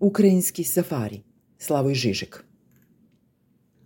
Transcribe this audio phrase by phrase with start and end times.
[0.00, 1.22] Ukrajinski safari,
[1.58, 2.44] Slavoj Žižek.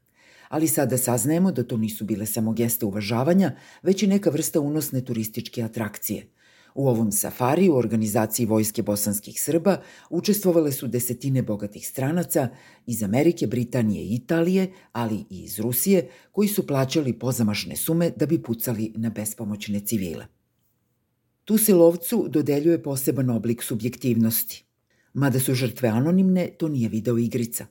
[0.50, 5.06] Ali sada saznajemo da to nisu bile samo geste uvažavanja, već i neka vrsta unosne
[5.06, 6.28] turističke atrakcije–
[6.78, 12.50] U ovom safari u organizaciji Vojske bosanskih Srba učestvovale su desetine bogatih stranaca
[12.86, 18.26] iz Amerike, Britanije i Italije, ali i iz Rusije, koji su plaćali pozamašne sume da
[18.26, 20.26] bi pucali na bespomoćne civile.
[21.46, 24.64] Tu se lovcu dodeljuje poseban oblik subjektivnosti.
[25.14, 27.66] Mada su žrtve anonimne, to nije video igrica.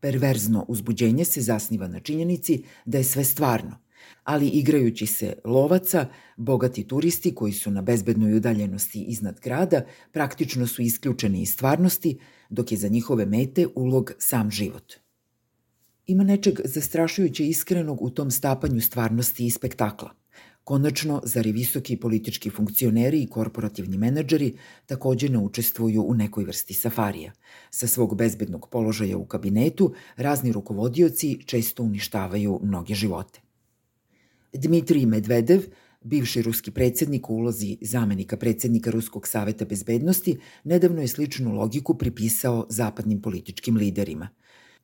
[0.00, 3.85] Perverzno uzbuđenje se zasniva na činjenici da je sve stvarno,
[4.24, 10.82] ali igrajući se lovaca, bogati turisti koji su na bezbednoj udaljenosti iznad grada praktično su
[10.82, 12.18] isključeni iz stvarnosti,
[12.50, 14.92] dok je za njihove mete ulog sam život.
[16.06, 20.10] Ima nečeg zastrašujuće iskrenog u tom stapanju stvarnosti i spektakla.
[20.64, 26.74] Konačno, zar i visoki politički funkcioneri i korporativni menadžeri takođe ne učestvuju u nekoj vrsti
[26.74, 27.32] safarija.
[27.70, 33.45] Sa svog bezbednog položaja u kabinetu, razni rukovodioci često uništavaju mnoge živote.
[34.56, 35.62] Dmitrij Medvedev,
[36.00, 42.66] bivši ruski predsednik u ulozi zamenika predsednika Ruskog saveta bezbednosti, nedavno je sličnu logiku pripisao
[42.68, 44.28] zapadnim političkim liderima.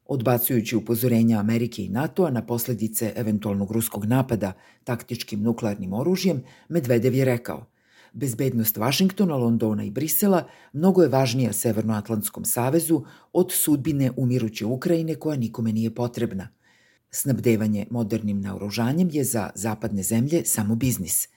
[0.07, 4.53] Odbacujući upozorenja Amerike i NATO-a na posledice eventualnog ruskog napada
[4.85, 7.67] taktičkim nuklearnim oružjem, Medvedev je rekao
[8.13, 15.37] Bezbednost Vašingtona, Londona i Brisela mnogo je važnija Severnoatlantskom savezu od sudbine umiruće Ukrajine koja
[15.37, 16.49] nikome nije potrebna–
[17.15, 21.29] Snabdevanje modernim naoružanjem je za zapadne zemlje samo biznis.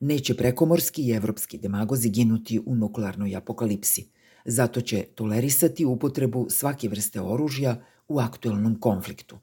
[0.00, 4.08] Neće prekomorski i evropski demagozi ginuti u nuklearnoj apokalipsi.
[4.44, 9.38] Zato će tolerisati upotrebu svake vrste oružja u aktuelnom konfliktu.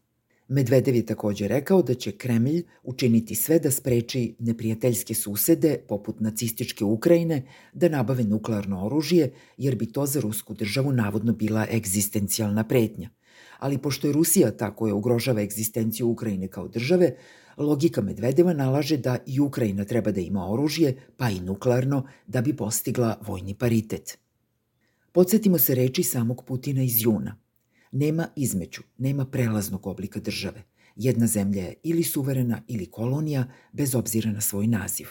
[0.47, 6.85] Medvedev je takođe rekao da će Kremlj učiniti sve da spreči neprijateljske susede, poput nacističke
[6.85, 13.09] Ukrajine, da nabave nuklearno oružje, jer bi to za rusku državu navodno bila egzistencijalna pretnja–
[13.61, 17.15] ali pošto je Rusija ta koja ugrožava egzistenciju Ukrajine kao države,
[17.57, 22.55] logika Medvedeva nalaže da i Ukrajina treba da ima oružje, pa i nuklearno, da bi
[22.55, 24.17] postigla vojni paritet.
[25.11, 27.37] Podsjetimo se reči samog Putina iz juna.
[27.91, 30.63] Nema između, nema prelaznog oblika države.
[30.95, 35.07] Jedna zemlja je ili suverena ili kolonija, bez obzira na svoj naziv.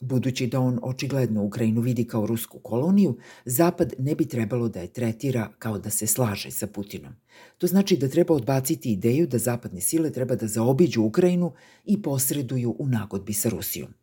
[0.00, 4.92] Budući da on očigledno Ukrajinu vidi kao rusku koloniju, Zapad ne bi trebalo da je
[4.92, 7.12] tretira kao da se slaže sa Putinom.
[7.58, 11.52] To znači da treba odbaciti ideju da zapadne sile treba da zaobiđu Ukrajinu
[11.84, 13.94] i posreduju u nagodbi sa Rusijom.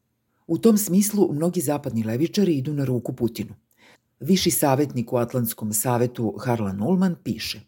[0.47, 3.55] U tom smislu mnogi zapadni levičari idu na ruku Putinu.
[4.19, 7.61] Viši savjetnik u Atlantskom savetu Harlan Ullman piše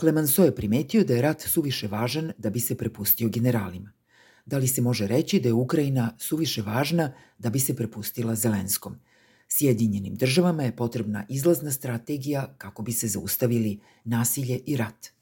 [0.00, 3.92] Clemenceau je primetio da je rat suviše važan da bi se prepustio generalima
[4.46, 8.96] da li se može reći da je Ukrajina suviše važna da bi se prepustila Zelenskom.
[9.48, 15.16] Sjedinjenim državama je potrebna izlazna strategija kako bi se zaustavili nasilje i rat.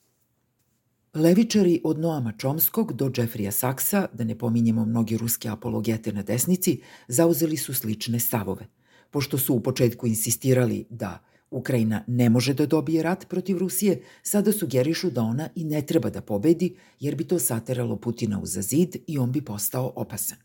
[1.14, 6.80] Levičari od Noama Čomskog do Jeffrija Saksa, da ne pominjemo mnogi ruske apologete na desnici,
[7.08, 8.66] zauzeli su slične stavove.
[9.10, 11.24] Pošto su u početku insistirali da
[11.54, 16.10] Ukrajina ne može da dobije rat protiv Rusije, sada sugerišu da ona i ne treba
[16.10, 20.38] da pobedi, jer bi to sateralo Putina uza zid i on bi postao opasan.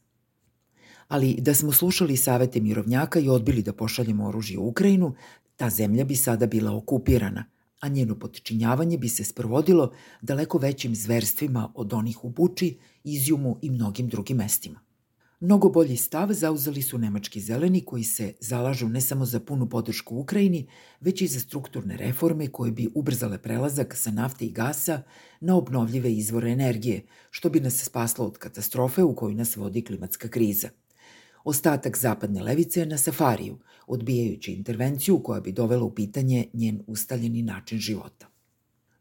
[1.07, 5.15] Ali da smo slušali savete mirovnjaka i odbili da pošaljemo oružje u Ukrajinu,
[5.55, 7.45] ta zemlja bi sada bila okupirana,
[7.79, 13.69] a njeno potčinjavanje bi se sprovodilo daleko većim zverstvima od onih u Buči, Izjumu i
[13.69, 14.79] mnogim drugim mestima.
[15.41, 20.17] Mnogo bolji stav zauzeli su nemački zeleni koji se zalažu ne samo za punu podršku
[20.17, 20.67] Ukrajini,
[21.01, 25.01] već i za strukturne reforme koje bi ubrzale prelazak sa nafte i gasa
[25.39, 30.27] na obnovljive izvore energije, što bi nas spaslo od katastrofe u koju nas vodi klimatska
[30.27, 30.69] kriza.
[31.43, 33.57] Ostatak zapadne levice je na safariju,
[33.87, 38.28] odbijajući intervenciju koja bi dovela u pitanje njen ustaljeni način života.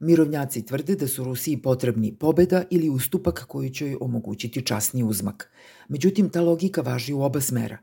[0.01, 5.51] Mirovnjaci tvrde da su Rusiji potrebni pobeda ili ustupak koji će joj omogućiti časni uzmak.
[5.89, 7.79] Međutim, ta logika važi u oba smera.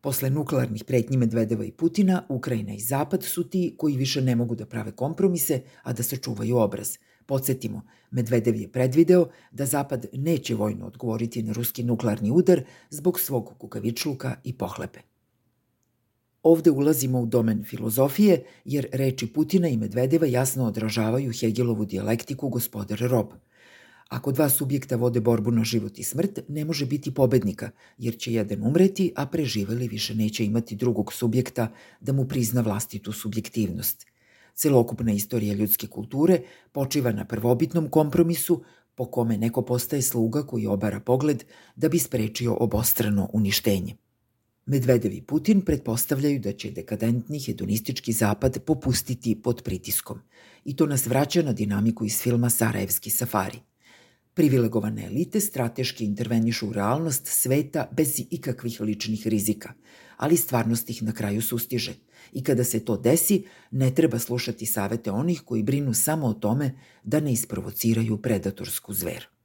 [0.00, 4.54] Posle nuklearnih pretnji Medvedeva i Putina, Ukrajina i Zapad su ti koji više ne mogu
[4.54, 6.96] da prave kompromise, a da se čuvaju obraz.
[7.26, 13.54] Podsjetimo, Medvedev je predvideo da Zapad neće vojno odgovoriti na ruski nuklearni udar zbog svog
[13.58, 15.00] kukavičluka i pohlepe.
[16.42, 22.98] Ovde ulazimo u domen filozofije, jer reči Putina i Medvedeva jasno odražavaju Hegelovu dijalektiku gospodar
[22.98, 23.26] rob.
[24.08, 28.32] Ako dva subjekta vode borbu na život i smrt, ne može biti pobednika, jer će
[28.32, 34.06] jedan umreti, a preživeli više neće imati drugog subjekta da mu prizna vlastitu subjektivnost.
[34.54, 36.40] Celokupna istorija ljudske kulture
[36.72, 38.62] počiva na prvobitnom kompromisu
[38.94, 41.44] po kome neko postaje sluga koji obara pogled
[41.76, 43.96] da bi sprečio obostrano uništenje.
[44.70, 50.18] Medvedev i Putin pretpostavljaju da će dekadentni hedonistički zapad popustiti pod pritiskom.
[50.64, 53.58] I to nas vraća na dinamiku iz filma Sarajevski safari.
[54.34, 59.72] Privilegovane elite strateški intervenišu u realnost sveta bez ikakvih ličnih rizika,
[60.16, 61.94] ali stvarnost ih na kraju sustiže.
[62.32, 66.74] I kada se to desi, ne treba slušati savete onih koji brinu samo o tome
[67.04, 69.37] da ne isprovociraju predatorsku zveru.